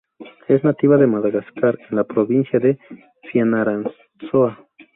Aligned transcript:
Es 0.47 0.63
nativa 0.63 0.97
de 0.97 1.05
Madagascar 1.05 1.77
en 1.91 1.95
la 1.95 2.05
Provincia 2.05 2.57
de 2.59 2.79
Fianarantsoa. 3.31 4.65